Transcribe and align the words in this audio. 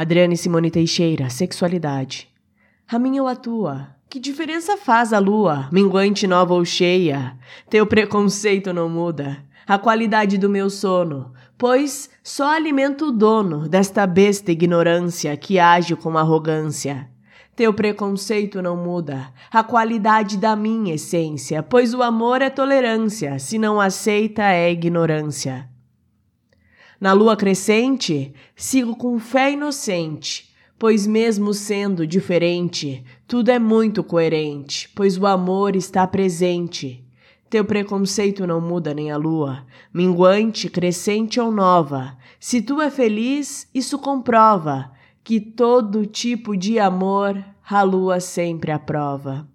Adriane 0.00 0.36
Simone 0.36 0.70
Teixeira, 0.70 1.28
sexualidade. 1.28 2.28
A 2.88 3.00
minha 3.00 3.20
ou 3.20 3.26
a 3.26 3.34
tua? 3.34 3.88
Que 4.08 4.20
diferença 4.20 4.76
faz 4.76 5.12
a 5.12 5.18
lua, 5.18 5.68
minguante 5.72 6.24
nova 6.24 6.54
ou 6.54 6.64
cheia? 6.64 7.36
Teu 7.68 7.84
preconceito 7.84 8.72
não 8.72 8.88
muda. 8.88 9.44
A 9.66 9.76
qualidade 9.76 10.38
do 10.38 10.48
meu 10.48 10.70
sono, 10.70 11.32
pois 11.58 12.08
só 12.22 12.54
alimento 12.54 13.06
o 13.06 13.10
dono 13.10 13.68
desta 13.68 14.06
besta 14.06 14.52
ignorância 14.52 15.36
que 15.36 15.58
age 15.58 15.96
com 15.96 16.16
arrogância. 16.16 17.10
Teu 17.56 17.74
preconceito 17.74 18.62
não 18.62 18.76
muda 18.76 19.32
a 19.50 19.64
qualidade 19.64 20.36
da 20.36 20.54
minha 20.54 20.94
essência, 20.94 21.60
pois 21.60 21.92
o 21.92 22.04
amor 22.04 22.40
é 22.40 22.48
tolerância, 22.48 23.36
se 23.40 23.58
não 23.58 23.80
aceita 23.80 24.44
é 24.44 24.70
ignorância. 24.70 25.68
Na 27.00 27.12
lua 27.12 27.36
crescente, 27.36 28.34
sigo 28.56 28.96
com 28.96 29.20
fé 29.20 29.52
inocente, 29.52 30.50
pois 30.76 31.06
mesmo 31.06 31.54
sendo 31.54 32.04
diferente, 32.04 33.04
tudo 33.26 33.50
é 33.50 33.58
muito 33.58 34.02
coerente, 34.02 34.90
pois 34.96 35.16
o 35.16 35.24
amor 35.24 35.76
está 35.76 36.06
presente. 36.08 37.04
Teu 37.48 37.64
preconceito 37.64 38.46
não 38.46 38.60
muda 38.60 38.92
nem 38.92 39.12
a 39.12 39.16
lua, 39.16 39.64
minguante, 39.94 40.68
crescente 40.68 41.38
ou 41.40 41.52
nova. 41.52 42.16
Se 42.40 42.60
tu 42.60 42.80
é 42.80 42.90
feliz, 42.90 43.68
isso 43.72 43.98
comprova 43.98 44.90
que 45.22 45.40
todo 45.40 46.04
tipo 46.04 46.56
de 46.56 46.80
amor 46.80 47.42
a 47.68 47.82
lua 47.82 48.18
sempre 48.18 48.72
aprova. 48.72 49.46